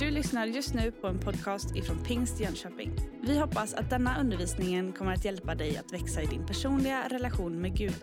[0.00, 2.92] Du lyssnar just nu på en podcast ifrån Pingst Jönköping.
[3.22, 7.60] Vi hoppas att denna undervisning kommer att hjälpa dig att växa i din personliga relation
[7.60, 7.94] med Gud.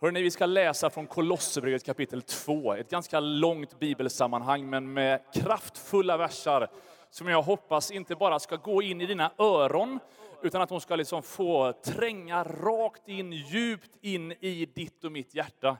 [0.00, 2.74] Hörrni, vi ska läsa från Kolosserbrevet kapitel 2.
[2.74, 6.70] Ett ganska långt bibelsammanhang, men med kraftfulla versar
[7.10, 9.98] som jag hoppas inte bara ska gå in i dina öron,
[10.42, 15.34] utan att de ska liksom få tränga rakt in, djupt in i ditt och mitt
[15.34, 15.76] hjärta.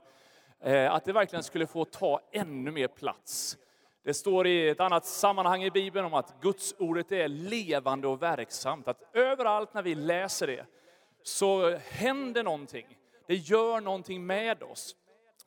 [0.63, 3.59] Eh, att det verkligen skulle få ta ännu mer plats.
[4.05, 8.23] Det står i ett annat sammanhang i Bibeln om att Guds ordet är levande och
[8.23, 8.89] verksamt.
[8.89, 10.67] Att överallt när vi läser det
[11.23, 12.87] så händer någonting.
[13.27, 14.97] Det gör någonting med oss.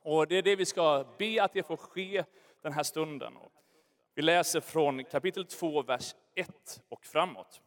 [0.01, 2.23] Och det är det vi ska be att det får ske
[2.61, 3.33] den här stunden.
[4.15, 7.61] Vi läser från kapitel 2, vers 1 och framåt.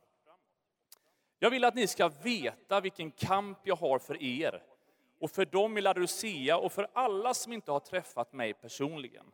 [1.39, 4.63] Jag vill att ni ska veta vilken kamp jag har för er
[5.19, 9.27] och för dem i Laodicea och för alla som inte har träffat mig personligen.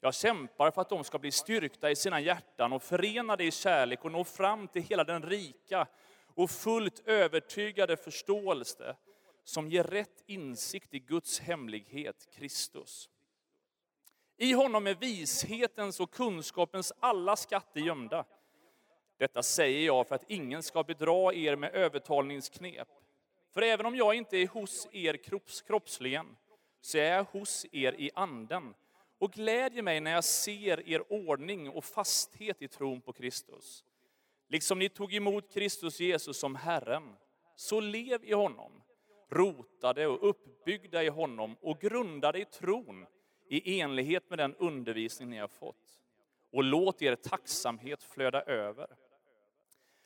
[0.00, 4.04] Jag kämpar för att de ska bli styrkta i sina hjärtan och förenade i kärlek
[4.04, 5.86] och nå fram till hela den rika
[6.34, 8.96] och fullt övertygade förståelse
[9.44, 13.08] som ger rätt insikt i Guds hemlighet, Kristus.
[14.36, 18.24] I honom är vishetens och kunskapens alla skatter gömda.
[19.18, 22.88] Detta säger jag för att ingen ska bedra er med övertalningsknep.
[23.50, 26.36] För även om jag inte är hos er kropps, kroppsligen,
[26.80, 28.74] så är jag hos er i anden
[29.18, 33.84] och glädjer mig när jag ser er ordning och fasthet i tron på Kristus.
[34.48, 37.16] Liksom ni tog emot Kristus Jesus som Herren,
[37.56, 38.82] så lev i honom,
[39.30, 43.06] rotade och uppbyggda i honom och grundade i tron
[43.48, 46.00] i enlighet med den undervisning ni har fått.
[46.52, 48.86] Och låt er tacksamhet flöda över.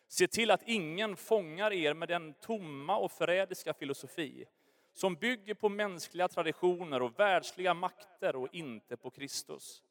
[0.09, 4.45] Se till att ingen fångar er med den tomma och förrädiska filosofi
[4.93, 9.83] som bygger på mänskliga traditioner och världsliga makter och inte på Kristus.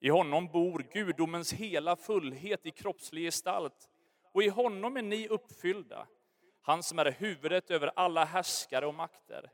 [0.00, 3.90] I honom bor gudomens hela fullhet i kroppslig gestalt
[4.32, 6.06] och i honom är ni uppfyllda,
[6.62, 9.50] han som är huvudet över alla härskare och makter.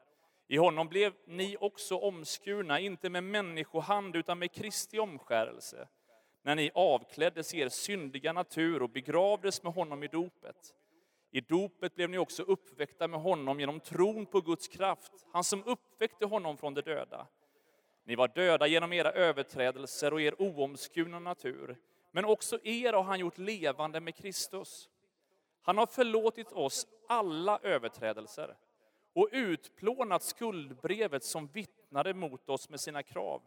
[0.49, 5.89] I honom blev ni också omskurna, inte med människohand utan med Kristi omskärelse
[6.43, 10.75] när ni avkläddes er syndiga natur och begravdes med honom i dopet.
[11.31, 15.65] I dopet blev ni också uppväckta med honom genom tron på Guds kraft, han som
[15.65, 17.27] uppväckte honom från de döda.
[18.05, 21.77] Ni var döda genom era överträdelser och er oomskurna natur,
[22.11, 24.89] men också er har han gjort levande med Kristus.
[25.63, 28.57] Han har förlåtit oss alla överträdelser
[29.15, 33.43] och utplånat skuldbrevet som vittnade mot oss med sina krav.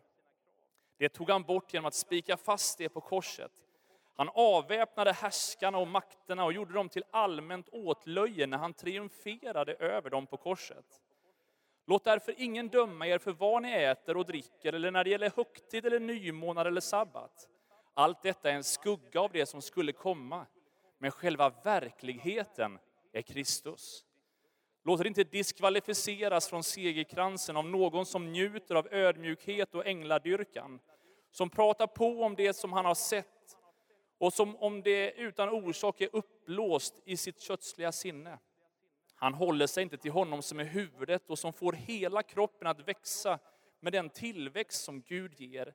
[0.98, 3.52] Det tog han bort genom att spika fast det på korset.
[4.16, 10.10] Han avväpnade härskarna och makterna och gjorde dem till allmänt åtlöje när han triumferade över
[10.10, 11.02] dem på korset.
[11.88, 15.32] Låt därför ingen döma er för vad ni äter och dricker eller när det gäller
[15.36, 17.50] högtid eller nymånad eller sabbat.
[17.94, 20.46] Allt detta är en skugga av det som skulle komma,
[20.98, 22.80] men själva verkligheten
[23.12, 24.05] är Kristus.
[24.88, 30.80] Låt er inte diskvalificeras från segerkransen av någon som njuter av ödmjukhet och ängladyrkan,
[31.32, 33.58] som pratar på om det som han har sett
[34.18, 38.40] och som om det utan orsak är uppblåst i sitt kötsliga sinne.
[39.16, 42.88] Han håller sig inte till honom som är huvudet och som får hela kroppen att
[42.88, 43.40] växa
[43.80, 45.74] med den tillväxt som Gud ger,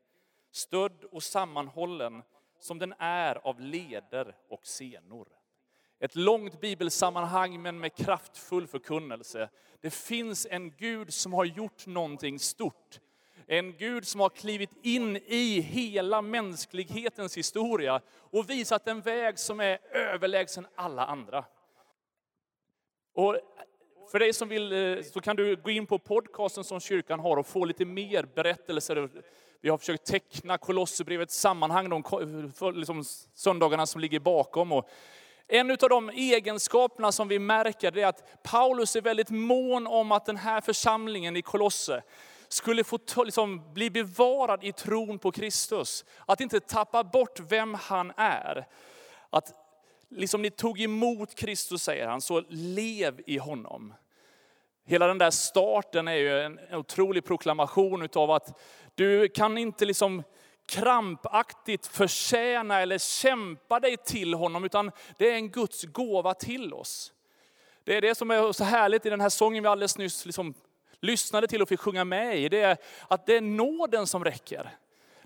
[0.51, 2.23] stödd och sammanhållen
[2.59, 5.40] som den är av leder och senor.
[6.01, 9.49] Ett långt bibelsammanhang men med kraftfull förkunnelse.
[9.81, 13.01] Det finns en Gud som har gjort någonting stort.
[13.47, 19.61] En Gud som har klivit in i hela mänsklighetens historia och visat en väg som
[19.61, 21.45] är överlägsen alla andra.
[23.15, 23.37] Och
[24.11, 27.37] för dig som vill eh, så kan du gå in på podcasten som kyrkan har
[27.37, 29.09] och få lite mer berättelser.
[29.61, 32.03] Vi har försökt teckna Kolosserbrevets sammanhang de
[32.75, 34.73] liksom söndagarna som ligger bakom.
[34.73, 34.89] Och
[35.53, 40.27] en av de egenskaperna som vi märker är att Paulus är väldigt mån om att
[40.27, 42.03] den här församlingen i Kolosse
[42.49, 46.05] skulle få liksom, bli bevarad i tron på Kristus.
[46.27, 48.67] Att inte tappa bort vem han är.
[49.31, 49.53] Att
[50.09, 53.95] liksom ni tog emot Kristus, säger han, så lev i honom.
[54.87, 58.61] Hela den där starten är ju en otrolig proklamation utav att
[58.95, 60.23] du kan inte liksom
[60.71, 67.13] krampaktigt förtjäna eller kämpa dig till honom, utan det är en Guds gåva till oss.
[67.85, 70.55] Det är det som är så härligt i den här sången vi alldeles nyss liksom
[71.01, 72.49] lyssnade till och fick sjunga med i.
[72.49, 72.77] Det är
[73.09, 74.71] att det är nåden som räcker.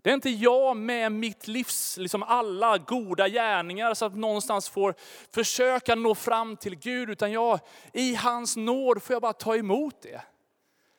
[0.03, 4.95] Det är inte jag med mitt livs liksom alla goda gärningar så att någonstans får
[5.35, 7.61] försöka nå fram till Gud, utan jag
[7.93, 10.23] i hans nåd får jag bara ta emot det.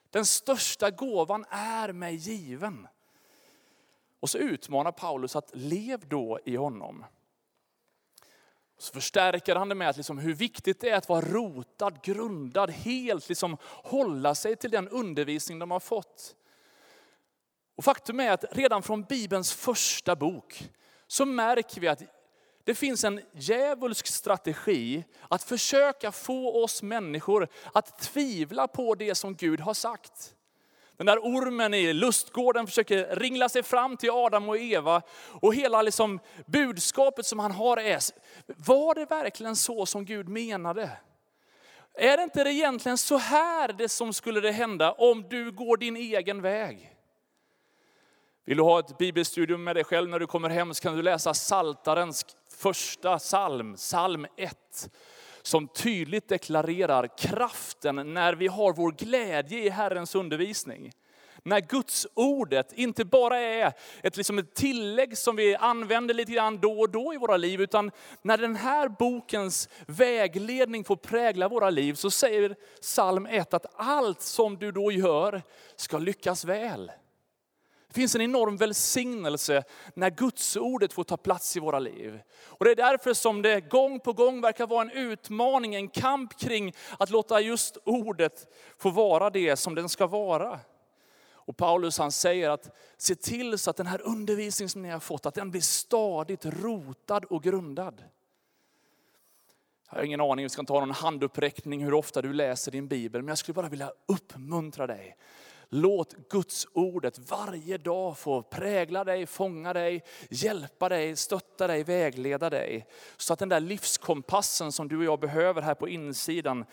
[0.09, 2.87] Den största gåvan är mig given.
[4.19, 7.05] Och så utmanar Paulus att lev då i honom.
[8.77, 12.69] Så förstärker han det med att liksom hur viktigt det är att vara rotad, grundad,
[12.69, 16.35] helt liksom hålla sig till den undervisning de har fått.
[17.75, 20.69] Och faktum är att redan från Bibelns första bok
[21.07, 22.01] så märker vi att
[22.63, 29.35] det finns en djävulsk strategi att försöka få oss människor att tvivla på det som
[29.35, 30.35] Gud har sagt.
[30.97, 35.01] Den där ormen i lustgården försöker ringla sig fram till Adam och Eva.
[35.41, 37.99] Och hela liksom budskapet som han har är,
[38.45, 40.91] var det verkligen så som Gud menade?
[41.93, 45.95] Är det inte egentligen så här det som skulle det hända om du går din
[45.95, 46.91] egen väg?
[48.45, 51.01] Vill du ha ett bibelstudium med dig själv när du kommer hem så kan du
[51.01, 52.25] läsa Saltarens
[52.57, 54.89] första psalm, psalm 1
[55.47, 60.91] som tydligt deklarerar kraften när vi har vår glädje i Herrens undervisning.
[61.43, 66.57] När Guds ordet inte bara är ett, liksom ett tillägg som vi använder lite grann
[66.57, 71.69] då och då i våra liv, utan när den här bokens vägledning får prägla våra
[71.69, 75.41] liv, så säger psalm 1 att allt som du då gör
[75.75, 76.91] ska lyckas väl.
[77.95, 79.63] Det finns en enorm välsignelse
[79.93, 82.21] när Guds ordet får ta plats i våra liv.
[82.45, 86.39] Och det är därför som det gång på gång verkar vara en utmaning, en kamp
[86.39, 88.47] kring att låta just ordet
[88.77, 90.59] få vara det som den ska vara.
[91.31, 94.99] Och Paulus han säger att se till så att den här undervisningen som ni har
[94.99, 98.03] fått, att den blir stadigt rotad och grundad.
[99.89, 102.87] Jag har ingen aning, vi ska inte ha någon handuppräckning hur ofta du läser din
[102.87, 105.17] bibel, men jag skulle bara vilja uppmuntra dig
[105.75, 112.49] Låt Guds ordet varje dag få prägla dig, fånga dig, hjälpa dig, stötta dig, vägleda
[112.49, 112.87] dig.
[113.17, 116.65] Så att den där livskompassen som du och jag behöver här på insidan,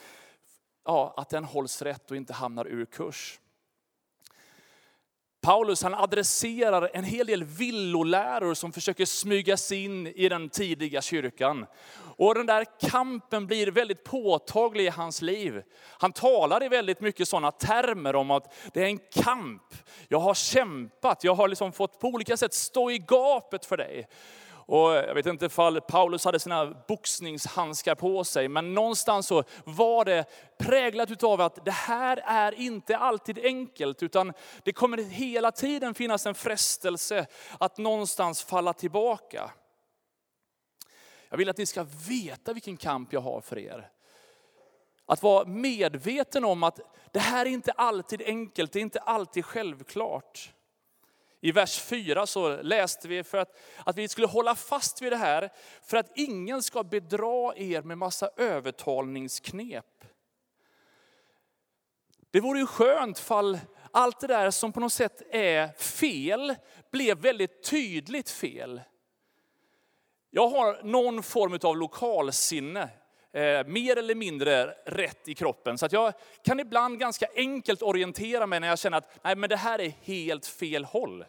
[0.85, 3.41] ja, att den hålls rätt och inte hamnar ur kurs.
[5.43, 11.03] Paulus han adresserar en hel del villoläror som försöker smyga sig in i den tidiga
[11.03, 11.67] kyrkan.
[12.17, 15.63] Och den där kampen blir väldigt påtaglig i hans liv.
[15.99, 19.75] Han talar i väldigt mycket sådana termer om att det är en kamp.
[20.09, 24.09] Jag har kämpat, jag har liksom fått på olika sätt stå i gapet för dig.
[24.73, 30.05] Och jag vet inte ifall Paulus hade sina boxningshandskar på sig, men någonstans så var
[30.05, 30.25] det
[30.59, 34.33] präglat av att det här är inte alltid enkelt, utan
[34.63, 37.27] det kommer hela tiden finnas en frestelse
[37.61, 39.51] att någonstans falla tillbaka.
[41.29, 43.91] Jag vill att ni ska veta vilken kamp jag har för er.
[45.07, 46.81] Att vara medveten om att
[47.13, 50.53] det här är inte alltid enkelt, det är inte alltid självklart.
[51.45, 55.17] I vers 4 så läste vi för att, att vi skulle hålla fast vid det
[55.17, 55.53] här,
[55.83, 60.05] för att ingen ska bedra er med massa övertalningsknep.
[62.31, 63.59] Det vore ju skönt fall
[63.91, 66.55] allt det där som på något sätt är fel,
[66.91, 68.81] blev väldigt tydligt fel.
[70.31, 72.89] Jag har någon form av lokalsinne,
[73.33, 75.79] eh, mer eller mindre rätt i kroppen.
[75.79, 76.13] Så att jag
[76.45, 79.93] kan ibland ganska enkelt orientera mig när jag känner att nej, men det här är
[80.03, 81.25] helt fel håll.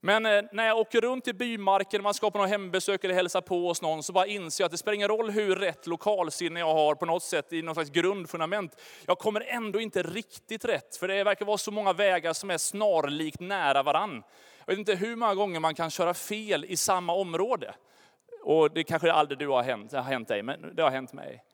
[0.00, 3.40] Men eh, när jag åker runt i bymarken, man ska på något hembesök eller hälsa
[3.40, 6.60] på hos någon, så bara inser jag att det spelar ingen roll hur rätt lokalsinne
[6.60, 8.80] jag har på något sätt i något slags grundfundament.
[9.06, 12.58] Jag kommer ändå inte riktigt rätt, för det verkar vara så många vägar som är
[12.58, 14.22] snarlikt nära varann.
[14.58, 17.74] Jag vet inte hur många gånger man kan köra fel i samma område.
[18.46, 21.44] Och det kanske aldrig du har hänt, har hänt dig, men det har hänt mig.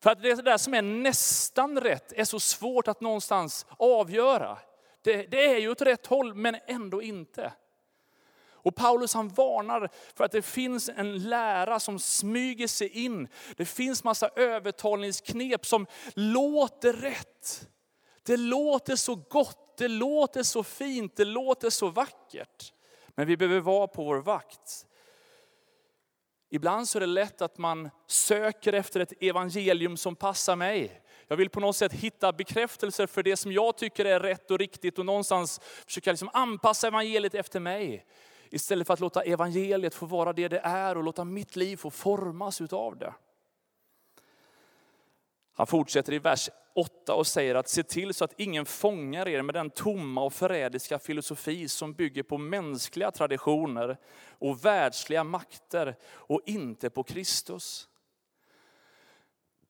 [0.00, 4.58] För att det där som är nästan rätt är så svårt att någonstans avgöra.
[5.02, 7.52] Det, det är ju åt rätt håll, men ändå inte.
[8.52, 13.28] Och Paulus han varnar för att det finns en lära som smyger sig in.
[13.56, 17.68] Det finns massa övertalningsknep som låter rätt.
[18.22, 22.72] Det låter så gott, det låter så fint, det låter så vackert.
[23.08, 24.86] Men vi behöver vara på vår vakt.
[26.54, 31.02] Ibland så är det lätt att man söker efter ett evangelium som passar mig.
[31.28, 34.58] Jag vill på något sätt hitta bekräftelser för det som jag tycker är rätt och
[34.58, 38.06] riktigt och någonstans försöka liksom anpassa evangeliet efter mig.
[38.50, 41.90] Istället för att låta evangeliet få vara det det är och låta mitt liv få
[41.90, 43.14] formas utav det.
[45.54, 49.42] Han fortsätter i vers 8 och säger att se till så att ingen fångar er
[49.42, 53.98] med den tomma och förrädiska filosofi som bygger på mänskliga traditioner
[54.38, 57.88] och världsliga makter och inte på Kristus.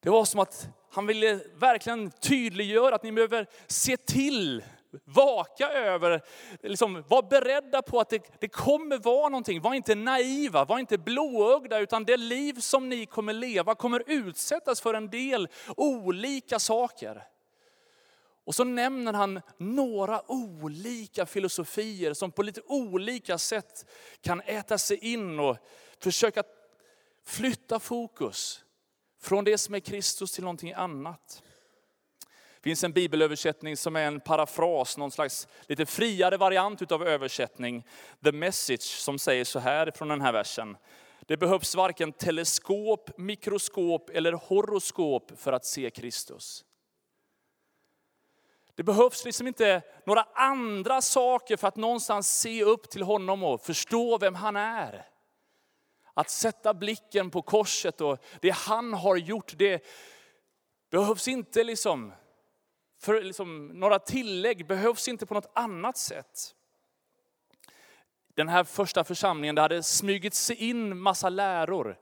[0.01, 4.63] Det var som att han ville verkligen tydliggöra att ni behöver se till
[5.05, 6.23] Vaka över,
[6.63, 9.61] liksom, var beredda på att det, det kommer vara någonting.
[9.61, 14.81] Var inte naiva, var inte blåögda, utan det liv som ni kommer leva kommer utsättas
[14.81, 17.23] för en del olika saker.
[18.45, 23.87] Och så nämner han några olika filosofier som på lite olika sätt
[24.21, 25.57] kan äta sig in och
[25.99, 26.43] försöka
[27.25, 28.65] flytta fokus
[29.21, 31.43] från det som är Kristus till någonting annat.
[32.63, 37.87] Det finns en bibelöversättning som är en parafras, någon slags lite friare variant av översättning.
[38.25, 40.77] The message som säger så här från den här versen.
[41.21, 46.65] Det behövs varken teleskop, mikroskop eller horoskop för att se Kristus.
[48.75, 53.61] Det behövs liksom inte några andra saker för att någonstans se upp till honom och
[53.61, 55.07] förstå vem han är.
[56.15, 59.85] Att sätta blicken på korset och det han har gjort, det
[60.91, 62.13] behövs inte liksom,
[63.03, 66.55] för liksom, några tillägg, behövs inte på något annat sätt.
[68.35, 71.99] Den här första församlingen, det hade smugit sig in massa läror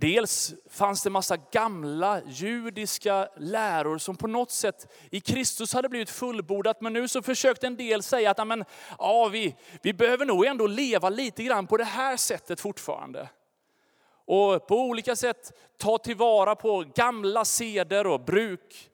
[0.00, 6.10] Dels fanns det massa gamla judiska läror som på något sätt i Kristus hade blivit
[6.10, 6.80] fullbordat.
[6.80, 8.64] Men nu så försökte en del säga att amen,
[8.98, 13.28] ja, vi, vi behöver nog ändå leva lite grann på det här sättet fortfarande.
[14.24, 18.89] Och på olika sätt ta tillvara på gamla seder och bruk.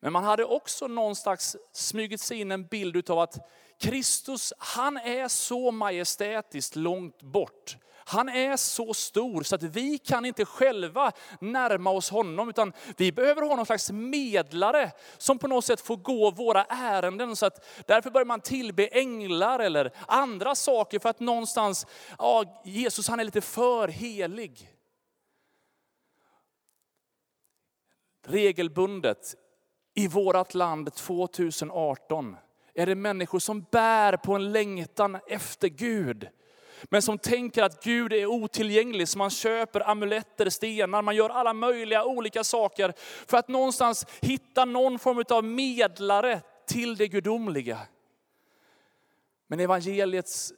[0.00, 3.48] Men man hade också någon slags smugit sig in en bild av att
[3.80, 7.76] Kristus, han är så majestätiskt långt bort
[8.08, 13.12] han är så stor så att vi kan inte själva närma oss honom, utan vi
[13.12, 17.36] behöver ha någon slags medlare som på något sätt får gå våra ärenden.
[17.36, 21.86] Så att därför börjar man tillbe änglar eller andra saker för att någonstans,
[22.18, 24.72] ja, Jesus han är lite för helig.
[28.26, 29.34] Regelbundet
[29.96, 32.36] i vårt land 2018
[32.74, 36.28] är det människor som bär på en längtan efter Gud
[36.84, 39.08] men som tänker att Gud är otillgänglig.
[39.08, 42.92] Så man köper amuletter, stenar, man gör alla möjliga olika saker
[43.26, 47.78] för att någonstans hitta någon form av medlare till det gudomliga.
[49.46, 50.52] Men evangeliets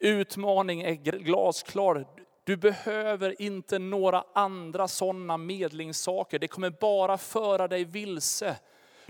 [0.00, 2.06] utmaning är glasklar.
[2.48, 6.38] Du behöver inte några andra sådana medlingssaker.
[6.38, 8.56] Det kommer bara föra dig vilse.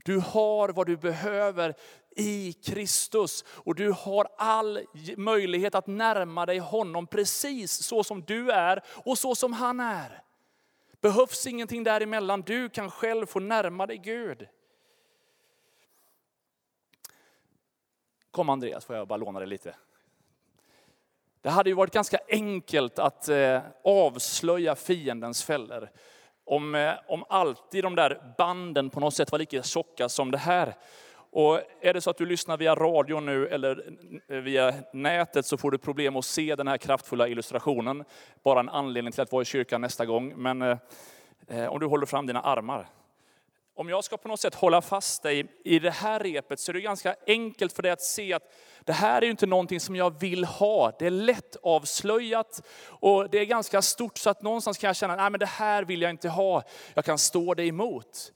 [0.04, 1.74] Du har vad du behöver
[2.16, 3.44] i Kristus.
[3.48, 4.80] Och du har all
[5.16, 10.22] möjlighet att närma dig honom precis så som du är och så som han är.
[11.00, 12.42] Behövs ingenting däremellan.
[12.42, 14.48] Du kan själv få närma dig Gud.
[18.30, 19.74] Kom Andreas, får jag bara låna dig lite.
[21.48, 25.88] Det hade ju varit ganska enkelt att eh, avslöja fiendens fällor.
[26.44, 30.38] Om, eh, om alltid de där banden på något sätt var lika tjocka som det
[30.38, 30.74] här.
[31.30, 33.84] Och är det så att du lyssnar via radio nu eller
[34.26, 38.04] via nätet så får du problem att se den här kraftfulla illustrationen.
[38.42, 40.32] Bara en anledning till att vara i kyrkan nästa gång.
[40.36, 40.78] Men eh,
[41.48, 42.88] eh om du håller fram dina armar.
[43.78, 46.74] Om jag ska på något sätt hålla fast dig i det här repet så är
[46.74, 48.42] det ganska enkelt för dig att se att
[48.84, 50.92] det här är inte någonting som jag vill ha.
[50.98, 55.26] Det är lätt avslöjat och det är ganska stort så att någonstans kan jag känna,
[55.26, 56.62] att det här vill jag inte ha.
[56.94, 58.32] Jag kan stå dig emot.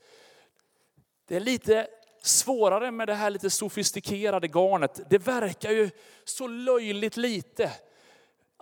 [1.27, 1.87] Det är lite
[2.21, 5.01] svårare med det här lite sofistikerade garnet.
[5.09, 5.89] Det verkar ju
[6.23, 7.71] så löjligt lite.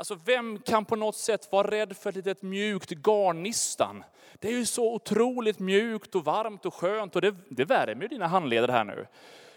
[0.02, 4.04] Alltså vem kan på något sätt vara rädd för ett litet mjukt garnistan?
[4.40, 8.08] Det är ju så otroligt mjukt och varmt och skönt och det, det värmer ju
[8.08, 9.08] dina handleder här nu.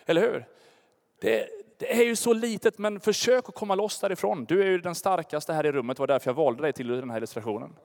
[0.07, 0.47] Eller hur?
[1.21, 1.49] Det,
[1.79, 4.45] det är ju så litet men försök att komma loss därifrån.
[4.45, 6.89] Du är ju den starkaste här i rummet, det var därför jag valde dig till
[6.89, 7.77] den här illustrationen.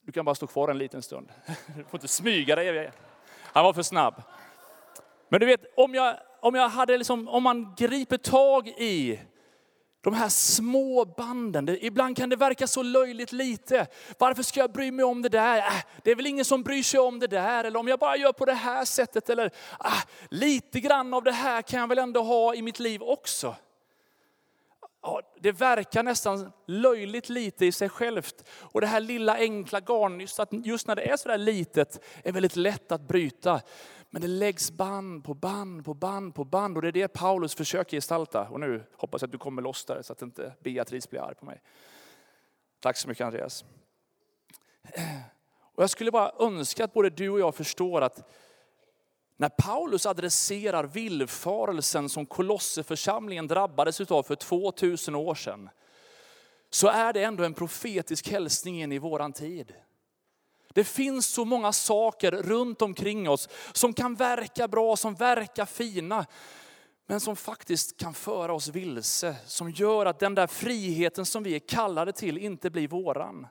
[0.00, 1.28] Du kan bara stå kvar en liten stund.
[1.76, 2.90] Du får inte smyga dig.
[3.42, 4.22] Han var för snabb.
[5.28, 9.20] Men du vet, om, jag, om, jag hade liksom, om man griper tag i
[10.06, 13.86] de här små banden, det, ibland kan det verka så löjligt lite.
[14.18, 15.58] Varför ska jag bry mig om det där?
[15.58, 15.72] Äh,
[16.02, 17.64] det är väl ingen som bryr sig om det där.
[17.64, 19.30] Eller om jag bara gör på det här sättet.
[19.30, 19.44] Eller
[19.84, 19.90] äh,
[20.30, 23.54] lite grann av det här kan jag väl ändå ha i mitt liv också
[25.06, 28.48] ja, det verkar nästan löjligt lite i sig självt.
[28.60, 32.56] Och det här lilla enkla garnnystat, just när det är så där litet, är väldigt
[32.56, 33.60] lätt att bryta.
[34.10, 37.54] Men det läggs band på band på band på band och det är det Paulus
[37.54, 38.48] försöker gestalta.
[38.48, 41.34] Och nu hoppas jag att du kommer loss där så att inte Beatrice blir arg
[41.34, 41.62] på mig.
[42.80, 43.64] Tack så mycket Andreas.
[45.74, 48.30] Och jag skulle bara önska att både du och jag förstår att
[49.36, 55.70] när Paulus adresserar villfarelsen som Kolosseförsamlingen drabbades av för 2000 år sedan,
[56.70, 59.74] så är det ändå en profetisk hälsning in i våran tid.
[60.68, 66.26] Det finns så många saker runt omkring oss som kan verka bra, som verkar fina,
[67.06, 71.54] men som faktiskt kan föra oss vilse, som gör att den där friheten som vi
[71.54, 73.46] är kallade till inte blir våran.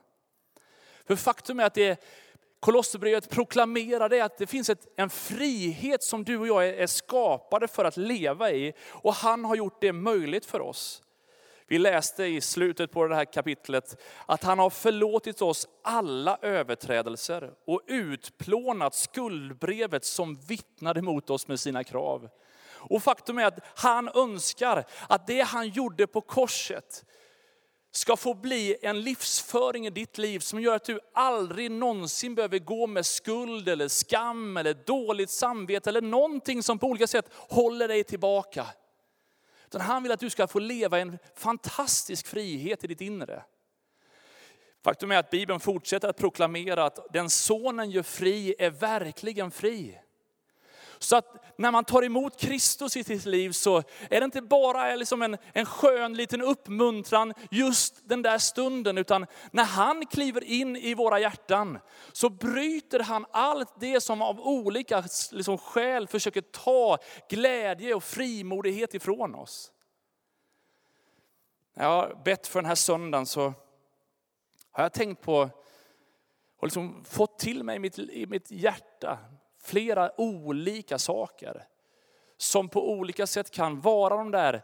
[1.06, 2.04] För faktum är att det
[2.60, 6.86] Kolosserbrevet proklamerar det att det finns ett, en frihet som du och jag är, är
[6.86, 8.72] skapade för att leva i.
[8.88, 11.02] Och han har gjort det möjligt för oss.
[11.68, 17.52] Vi läste i slutet på det här kapitlet att han har förlåtit oss alla överträdelser
[17.66, 22.28] och utplånat skuldbrevet som vittnade mot oss med sina krav.
[22.68, 27.04] Och faktum är att han önskar att det han gjorde på korset
[27.96, 32.58] ska få bli en livsföring i ditt liv som gör att du aldrig någonsin behöver
[32.58, 37.88] gå med skuld eller skam eller dåligt samvete eller någonting som på olika sätt håller
[37.88, 38.66] dig tillbaka.
[39.66, 43.42] Utan han vill att du ska få leva en fantastisk frihet i ditt inre.
[44.84, 49.98] Faktum är att Bibeln fortsätter att proklamera att den sonen gör fri är verkligen fri.
[50.98, 54.96] Så att när man tar emot Kristus i sitt liv så är det inte bara
[54.96, 60.76] liksom en, en skön liten uppmuntran just den där stunden, utan när han kliver in
[60.76, 61.78] i våra hjärtan
[62.12, 66.98] så bryter han allt det som av olika liksom, skäl försöker ta
[67.28, 69.72] glädje och frimodighet ifrån oss.
[71.74, 73.54] När jag har bett för den här söndagen så
[74.70, 75.50] har jag tänkt på
[76.56, 79.18] och liksom fått till mig i mitt, i mitt hjärta
[79.66, 81.64] flera olika saker.
[82.36, 84.62] Som på olika sätt kan vara de där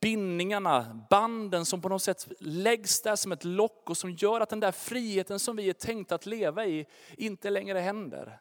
[0.00, 4.48] bindningarna, banden som på något sätt läggs där som ett lock och som gör att
[4.48, 8.38] den där friheten som vi är tänkta att leva i inte längre händer.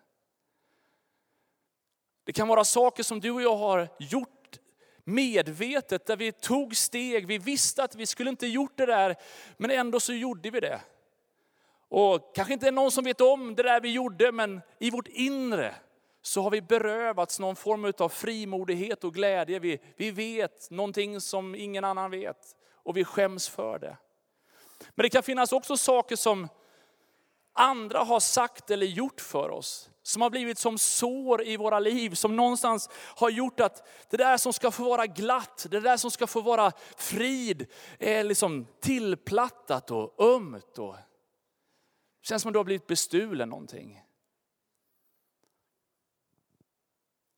[2.24, 4.60] Det kan vara saker som du och jag har gjort
[5.04, 9.16] medvetet, där vi tog steg, vi visste att vi skulle inte gjort det där,
[9.58, 10.82] men ändå så gjorde vi det.
[11.96, 15.08] Och kanske inte är någon som vet om det där vi gjorde, men i vårt
[15.08, 15.76] inre
[16.22, 19.60] så har vi berövats någon form av frimodighet och glädje.
[19.60, 23.98] Vi, vi vet någonting som ingen annan vet och vi skäms för det.
[24.96, 26.48] Men det kan finnas också saker som
[27.54, 29.90] andra har sagt eller gjort för oss.
[30.04, 34.38] Som har blivit som sår i våra liv, som någonstans har gjort att det där
[34.38, 37.66] som ska få vara glatt, det där som ska få vara frid,
[38.00, 40.78] är liksom tillplattat och ömt.
[40.78, 40.96] Och
[42.24, 44.04] känns som att du har blivit bestulen någonting.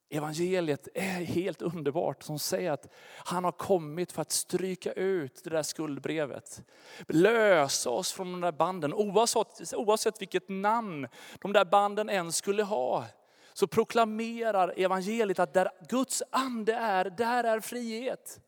[0.09, 5.49] Evangeliet är helt underbart som säger att han har kommit för att stryka ut det
[5.49, 6.61] där skuldbrevet.
[7.07, 8.93] Lösa oss från de där banden.
[8.93, 11.07] Oavsett, oavsett vilket namn
[11.41, 13.05] de där banden än skulle ha.
[13.53, 18.39] Så proklamerar evangeliet att där Guds ande är, där är frihet.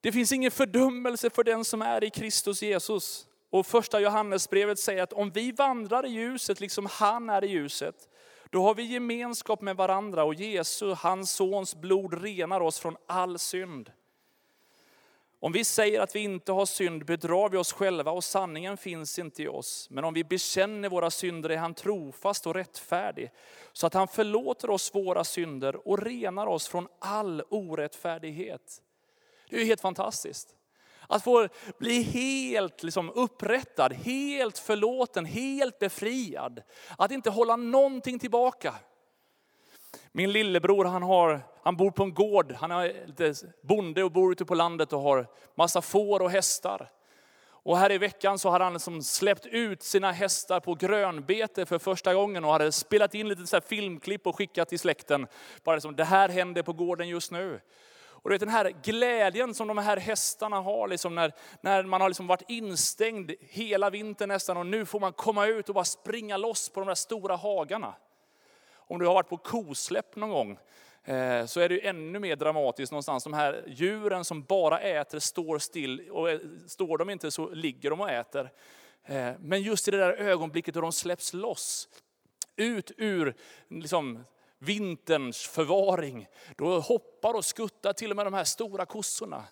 [0.00, 3.26] Det finns ingen fördömelse för den som är i Kristus Jesus.
[3.50, 8.08] Och första Johannesbrevet säger att om vi vandrar i ljuset liksom han är i ljuset,
[8.50, 13.38] då har vi gemenskap med varandra och Jesu, hans sons blod renar oss från all
[13.38, 13.92] synd.
[15.42, 19.18] Om vi säger att vi inte har synd bedrar vi oss själva och sanningen finns
[19.18, 19.88] inte i oss.
[19.90, 23.30] Men om vi bekänner våra synder är han trofast och rättfärdig,
[23.72, 28.82] så att han förlåter oss våra synder och renar oss från all orättfärdighet.
[29.48, 30.56] Det är ju helt fantastiskt.
[31.10, 36.62] Att få bli helt liksom upprättad, helt förlåten, helt befriad.
[36.98, 38.74] Att inte hålla någonting tillbaka.
[40.12, 44.32] Min lillebror han, har, han bor på en gård, han är lite bonde och bor
[44.32, 46.90] ute på landet och har massa får och hästar.
[47.62, 51.78] Och här i veckan så hade han liksom släppt ut sina hästar på grönbete för
[51.78, 55.26] första gången och hade spelat in lite så filmklipp och skickat till släkten.
[55.64, 57.60] Bara liksom, det här händer på gården just nu.
[58.22, 62.00] Och du vet, den här glädjen som de här hästarna har, liksom när, när man
[62.00, 65.84] har liksom varit instängd hela vintern nästan och nu får man komma ut och bara
[65.84, 67.94] springa loss på de där stora hagarna.
[68.74, 70.58] Om du har varit på kosläpp någon gång
[71.04, 73.24] eh, så är det ju ännu mer dramatiskt någonstans.
[73.24, 77.90] De här djuren som bara äter står still och eh, står de inte så ligger
[77.90, 78.50] de och äter.
[79.04, 81.88] Eh, men just i det där ögonblicket då de släpps loss,
[82.56, 83.34] ut ur
[83.68, 84.24] liksom,
[84.60, 86.26] vinterns förvaring.
[86.56, 89.44] Då hoppar och skuttar till och med de här stora kossorna.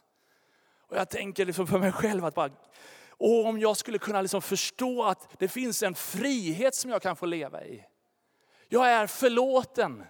[0.89, 2.51] Och jag tänker liksom för mig själv att bara,
[3.11, 7.17] och om jag skulle kunna liksom förstå att det finns en frihet som jag kan
[7.17, 7.85] få leva i.
[8.69, 10.05] Jag är förlåten.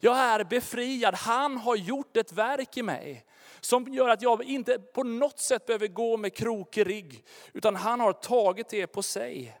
[0.00, 1.14] Jag är befriad.
[1.14, 3.26] Han har gjort ett verk i mig
[3.60, 8.00] som gör att jag inte på något sätt behöver gå med krokig rygg, utan han
[8.00, 9.59] har tagit det på sig.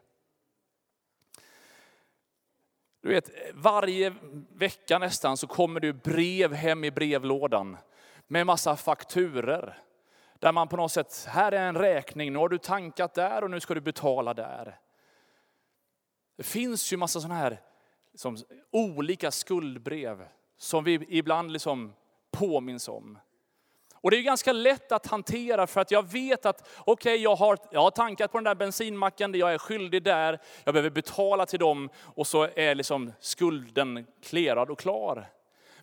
[3.02, 4.14] Du vet, varje
[4.54, 7.76] vecka nästan så kommer det brev hem i brevlådan
[8.26, 9.78] med massa fakturer.
[10.38, 13.50] Där man på något sätt, här är en räkning, nu har du tankat där och
[13.50, 14.78] nu ska du betala där.
[16.36, 17.60] Det finns ju massa sådana här
[18.12, 18.36] liksom,
[18.70, 21.92] olika skuldbrev som vi ibland liksom
[22.30, 23.18] påminns om.
[24.02, 27.36] Och det är ganska lätt att hantera för att jag vet att okej, okay, jag,
[27.36, 31.46] har, jag har tankat på den där bensinmacken, jag är skyldig där, jag behöver betala
[31.46, 35.30] till dem och så är liksom skulden klerad och klar.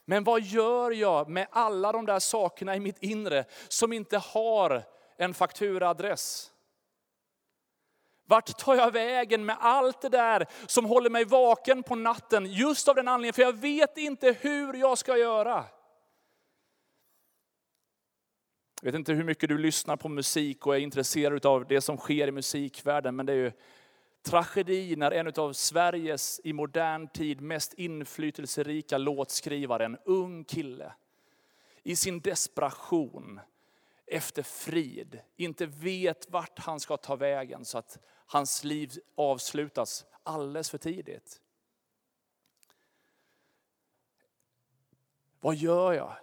[0.05, 4.83] Men vad gör jag med alla de där sakerna i mitt inre som inte har
[5.17, 6.51] en fakturaadress?
[8.25, 12.87] Vart tar jag vägen med allt det där som håller mig vaken på natten just
[12.87, 15.65] av den anledningen, för jag vet inte hur jag ska göra.
[18.81, 21.97] Jag vet inte hur mycket du lyssnar på musik och är intresserad av det som
[21.97, 23.51] sker i musikvärlden, men det är ju
[24.21, 30.93] tragedi när en av Sveriges i modern tid mest inflytelserika låtskrivare, en ung kille,
[31.83, 33.39] i sin desperation
[34.05, 40.69] efter frid, inte vet vart han ska ta vägen så att hans liv avslutas alldeles
[40.69, 41.41] för tidigt.
[45.39, 46.17] Vad gör jag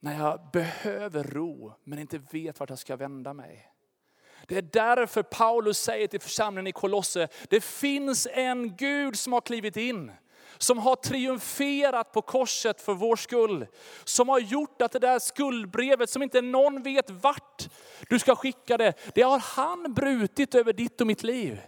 [0.00, 3.72] när jag behöver ro men inte vet vart jag ska vända mig?
[4.46, 9.40] Det är därför Paulus säger till församlingen i Kolosse, det finns en Gud som har
[9.40, 10.12] klivit in
[10.58, 13.66] som har triumferat på korset för vår skull.
[14.04, 17.68] Som har gjort att det där skuldbrevet som inte någon vet vart
[18.08, 21.60] du ska skicka det, det har han brutit över ditt och mitt liv.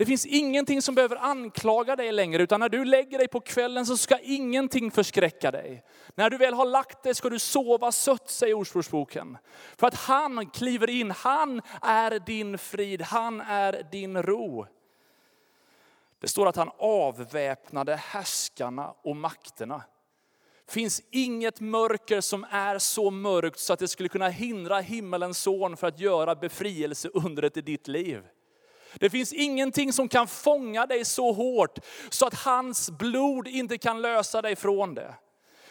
[0.00, 3.86] Det finns ingenting som behöver anklaga dig längre, utan när du lägger dig på kvällen
[3.86, 5.84] så ska ingenting förskräcka dig.
[6.14, 9.38] När du väl har lagt dig ska du sova sött, säger Ordspråksboken.
[9.76, 14.66] För att han kliver in, han är din frid, han är din ro.
[16.20, 19.82] Det står att han avväpnade härskarna och makterna.
[20.66, 25.38] Det finns inget mörker som är så mörkt så att det skulle kunna hindra himmelens
[25.38, 28.22] son för att göra befrielseundret i ditt liv.
[28.94, 31.78] Det finns ingenting som kan fånga dig så hårt
[32.10, 35.14] så att hans blod inte kan lösa dig från det.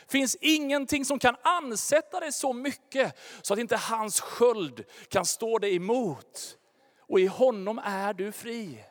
[0.05, 5.25] Det finns ingenting som kan ansätta dig så mycket så att inte hans sköld kan
[5.25, 6.57] stå dig emot.
[6.99, 8.83] Och i honom är du fri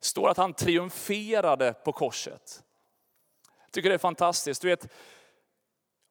[0.00, 2.62] står att han triumferade på korset.
[3.64, 4.62] Jag tycker det är fantastiskt.
[4.62, 4.86] Du vet,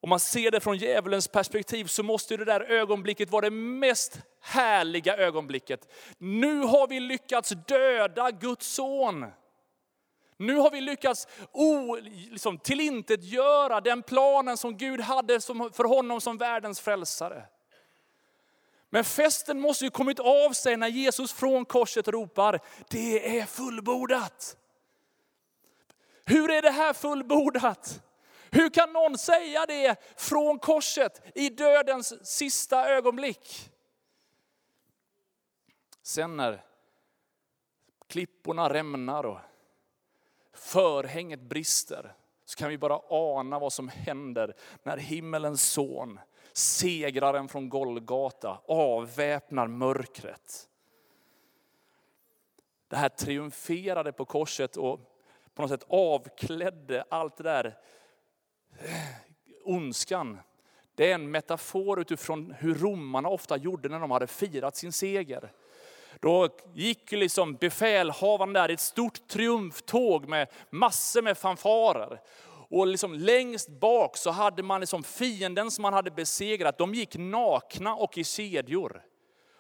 [0.02, 4.20] om man ser det från djävulens perspektiv så måste det där ögonblicket vara det mest
[4.42, 5.88] härliga ögonblicket.
[6.18, 9.26] Nu har vi lyckats döda Guds son.
[10.38, 11.96] Nu har vi lyckats o,
[12.32, 15.40] liksom, tillintetgöra den planen som Gud hade
[15.74, 17.44] för honom som världens frälsare.
[18.90, 24.58] Men festen måste ju kommit av sig när Jesus från korset ropar, det är fullbordat.
[26.26, 28.02] Hur är det här fullbordat?
[28.52, 33.72] Hur kan någon säga det från korset i dödens sista ögonblick?
[36.02, 36.64] Sen när
[38.08, 39.40] klipporna rämnar och
[40.54, 42.14] förhänget brister,
[42.46, 46.20] så kan vi bara ana vad som händer när himmelens son
[46.58, 50.70] segraren från Golgata, avväpnar mörkret.
[52.88, 55.00] Det här triumferade på korset och
[55.54, 57.78] på något sätt avklädde allt det där
[59.64, 60.38] ondskan.
[60.96, 65.52] Det är en metafor utifrån hur romarna ofta gjorde när de hade firat sin seger.
[66.20, 72.22] Då gick liksom befälhavaren där i ett stort triumftåg med massor med fanfarer.
[72.70, 77.18] Och liksom längst bak så hade man liksom fienden som man hade besegrat, de gick
[77.18, 79.02] nakna och i kedjor.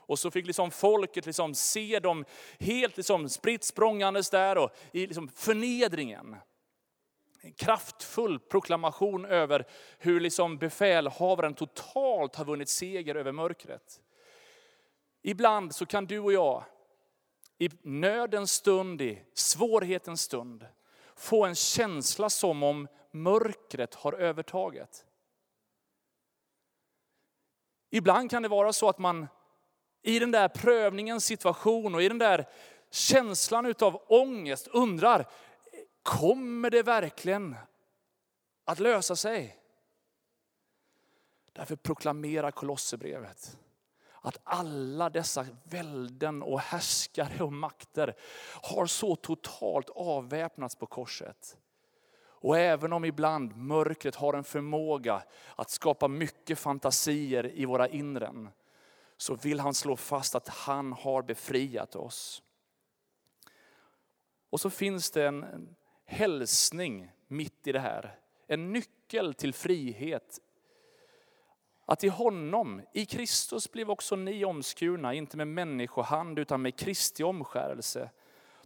[0.07, 2.25] Och så fick liksom folket liksom se dem
[2.59, 6.35] helt liksom spritt språngandes där och i liksom förnedringen.
[7.41, 14.01] En kraftfull proklamation över hur liksom befälhavaren totalt har vunnit seger över mörkret.
[15.21, 16.63] Ibland så kan du och jag
[17.57, 20.65] i nödens stund, i svårighetens stund,
[21.15, 25.05] få en känsla som om mörkret har övertaget.
[27.89, 29.27] Ibland kan det vara så att man
[30.01, 32.45] i den där prövningens situation och i den där
[32.91, 35.27] känslan utav ångest undrar,
[36.07, 37.55] kommer det verkligen
[38.65, 39.59] att lösa sig?
[41.53, 43.57] Därför proklamerar Kolosserbrevet
[44.21, 48.15] att alla dessa välden och härskare och makter
[48.61, 51.57] har så totalt avväpnats på korset.
[52.19, 55.23] Och även om ibland mörkret har en förmåga
[55.55, 58.49] att skapa mycket fantasier i våra inren,
[59.17, 62.43] så vill han slå fast att han har befriat oss.
[64.49, 65.75] Och så finns det en
[66.07, 68.19] hälsning mitt i det här.
[68.47, 70.39] En nyckel till frihet
[71.89, 77.23] att i honom, i Kristus, blev också ni omskurna, inte med människohand utan med Kristi
[77.23, 78.09] omskärelse.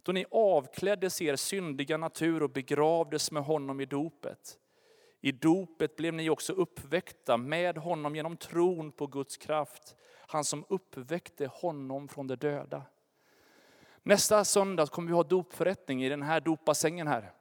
[0.02, 4.58] Då ni avkläddes er syndiga natur och begravdes med honom i dopet.
[5.20, 9.96] I dopet blev ni också uppväckta med honom genom tron på Guds kraft.
[10.26, 12.82] Han som uppväckte honom från de döda.
[14.04, 17.32] Nästa söndag kommer vi ha dopförrättning i den här dopbassängen här.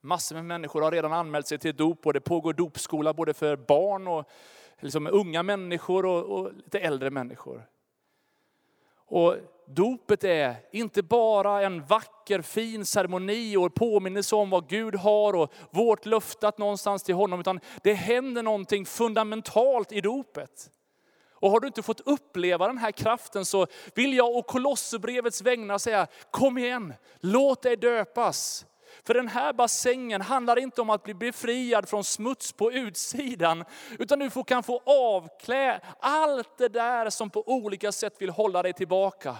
[0.00, 3.56] Massor med människor har redan anmält sig till dop och det pågår dopskola både för
[3.56, 4.28] barn och
[4.80, 7.66] liksom unga människor och, och lite äldre människor.
[9.06, 15.36] Och dopet är inte bara en vacker fin ceremoni och påminnelse om vad Gud har
[15.36, 20.70] och vårt löfte att någonstans till honom, utan det händer någonting fundamentalt i dopet.
[21.44, 25.78] Och har du inte fått uppleva den här kraften så vill jag och Kolosserbrevets vägnar
[25.78, 28.66] säga, kom igen, låt dig döpas.
[29.06, 33.64] För den här bassängen handlar inte om att bli befriad från smuts på utsidan,
[33.98, 38.72] utan du kan få avklä allt det där som på olika sätt vill hålla dig
[38.72, 39.36] tillbaka.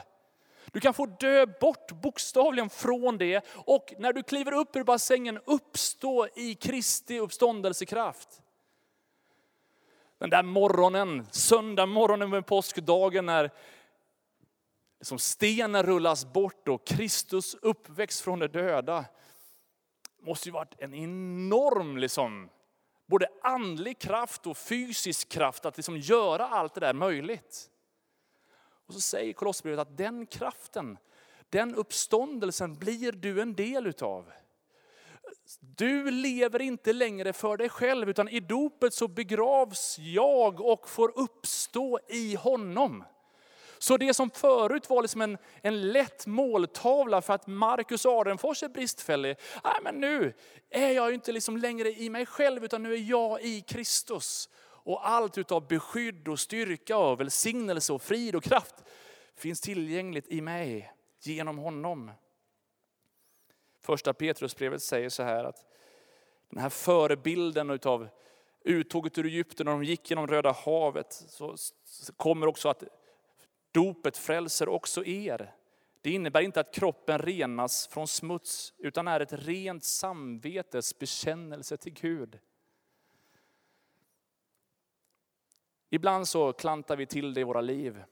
[0.72, 5.38] Du kan få dö bort bokstavligen från det och när du kliver upp ur bassängen
[5.44, 8.40] uppstå i Kristi uppståndelsekraft.
[10.24, 13.50] Den där morgonen, söndag morgonen med påskdagen när
[14.98, 19.04] liksom stenen rullas bort och Kristus uppväcks från de döda.
[20.18, 22.48] Det måste ju varit en enorm liksom,
[23.06, 27.70] både andlig kraft och fysisk kraft att liksom göra allt det där möjligt.
[28.86, 30.98] Och så säger Kolosserbrevet att den kraften,
[31.48, 34.32] den uppståndelsen blir du en del utav.
[35.60, 41.18] Du lever inte längre för dig själv, utan i dopet så begravs jag och får
[41.18, 43.04] uppstå i honom.
[43.78, 48.68] Så det som förut var liksom en, en lätt måltavla för att Marcus Adenfors är
[48.68, 50.32] bristfällig, nej, men nu
[50.70, 54.48] är jag inte liksom längre i mig själv, utan nu är jag i Kristus.
[54.86, 58.74] Och allt utav beskydd och styrka och välsignelse och frid och kraft
[59.36, 60.92] finns tillgängligt i mig
[61.22, 62.10] genom honom.
[63.84, 65.66] Första Petrusbrevet säger så här att
[66.48, 68.08] den här förebilden utav
[68.64, 71.56] uttåget ur Egypten när de gick genom Röda havet, så
[72.16, 72.82] kommer också att
[73.72, 75.54] dopet frälser också er.
[76.00, 81.92] Det innebär inte att kroppen renas från smuts, utan är ett rent samvetes bekännelse till
[81.92, 82.38] Gud.
[85.90, 88.02] Ibland så klantar vi till det i våra liv.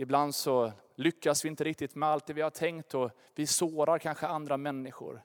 [0.00, 3.98] Ibland så lyckas vi inte riktigt med allt det vi har tänkt och vi sårar
[3.98, 5.22] kanske andra människor.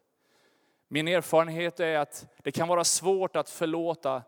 [0.88, 4.24] Min erfarenhet är att det kan vara svårt att förlåta,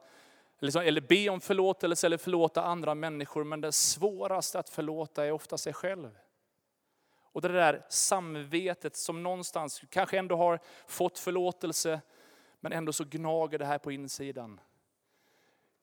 [0.60, 5.32] liksom, eller be om förlåtelse eller förlåta andra människor, men det svåraste att förlåta är
[5.32, 6.18] ofta sig själv.
[7.22, 12.02] Och det där samvetet som någonstans kanske ändå har fått förlåtelse,
[12.60, 14.60] men ändå så gnager det här på insidan.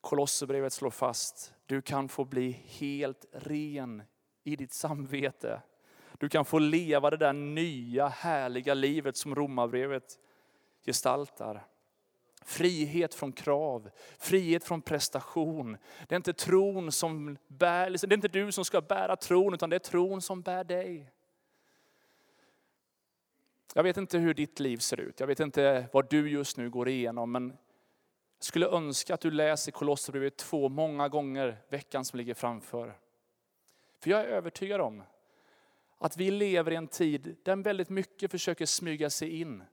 [0.01, 4.03] Kolosserbrevet slår fast, du kan få bli helt ren
[4.45, 5.63] i ditt samvete.
[6.19, 10.19] Du kan få leva det där nya härliga livet som Romarbrevet
[10.87, 11.67] gestaltar.
[12.45, 15.77] Frihet från krav, frihet från prestation.
[16.09, 19.55] Det är inte tron som bär, liksom, det är inte du som ska bära tron,
[19.55, 21.11] utan det är tron som bär dig.
[23.75, 26.71] Jag vet inte hur ditt liv ser ut, jag vet inte vad du just nu
[26.71, 27.57] går igenom, men
[28.39, 32.99] jag skulle önska att du läser Kolosserbrevet 2 många gånger veckan som ligger framför.
[34.05, 35.03] För jag är övertygad om
[35.99, 39.65] att vi lever i en tid där väldigt mycket försöker smyga sig in.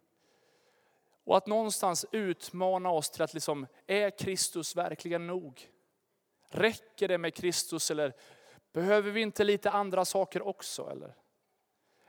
[1.24, 5.70] Och att någonstans utmana oss till att liksom, är Kristus verkligen nog?
[6.50, 8.14] Räcker det med Kristus eller
[8.74, 10.90] behöver vi inte lite andra saker också?
[10.92, 11.16] Eller?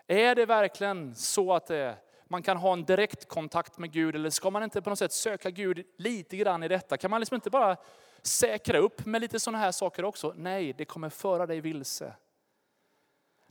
[0.07, 4.31] Är det verkligen så att det, man kan ha en direkt kontakt med Gud eller
[4.31, 6.97] ska man inte på något sätt söka Gud lite grann i detta?
[6.97, 7.77] Kan man liksom inte bara
[8.23, 10.35] säkra upp med lite sådana här saker också.
[10.37, 12.15] Nej, det kommer föra dig vilse.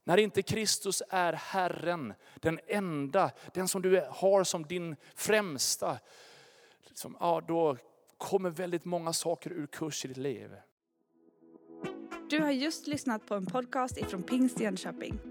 [0.04, 6.00] När inte Kristus är Herren, den enda, den som du har som din främsta,
[6.88, 7.78] liksom, ja, då
[8.18, 10.56] kommer väldigt många saker ur kurs i ditt liv.
[12.30, 15.31] Du har just lyssnat på en podcast ifrån Pingst Jönköping.